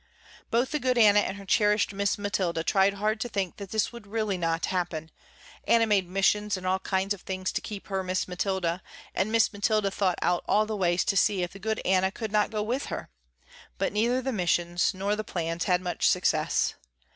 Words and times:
Both 0.49 0.71
the 0.71 0.79
good 0.79 0.97
Anna 0.97 1.19
and 1.19 1.37
her 1.37 1.45
cherished 1.45 1.93
Miss 1.93 2.17
Mathilda 2.17 2.63
tried 2.63 2.95
hard 2.95 3.19
to 3.19 3.29
think 3.29 3.57
that 3.57 3.69
this 3.69 3.93
would 3.93 4.07
not 4.07 4.11
really 4.11 4.37
happen. 4.39 5.11
Anna 5.67 5.85
made 5.85 6.09
missions 6.09 6.57
and 6.57 6.65
all 6.65 6.79
kinds 6.79 7.13
of 7.13 7.21
things 7.21 7.51
to 7.51 7.61
keep 7.61 7.85
her 7.85 8.01
Miss 8.03 8.27
Mathilda 8.27 8.81
and 9.13 9.31
Miss 9.31 9.53
Mathilda 9.53 9.91
thought 9.91 10.17
out 10.23 10.43
all 10.47 10.65
the 10.65 10.75
ways 10.75 11.05
to 11.05 11.15
see 11.15 11.43
if 11.43 11.53
the 11.53 11.59
good 11.59 11.79
Anna 11.85 12.09
could 12.11 12.31
not 12.31 12.49
go 12.49 12.63
with 12.63 12.87
her, 12.87 13.11
but 13.77 13.93
neither 13.93 14.23
the 14.23 14.33
missions 14.33 14.91
nor 14.95 15.15
the 15.15 15.23
plans 15.23 15.65
had 15.65 15.81
much 15.81 16.09
success. 16.09 16.73